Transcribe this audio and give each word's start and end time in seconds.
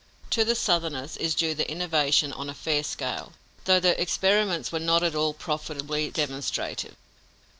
To 0.31 0.43
the 0.43 0.55
Southerners 0.55 1.15
is 1.17 1.35
due 1.35 1.53
the 1.53 1.69
innovation 1.69 2.33
on 2.33 2.49
a 2.49 2.55
fair 2.55 2.83
scale, 2.83 3.33
though 3.65 3.79
the 3.79 4.01
experiments 4.01 4.71
were 4.71 4.79
not 4.79 5.03
at 5.03 5.13
all 5.13 5.31
profitably 5.31 6.09
demonstrative. 6.09 6.95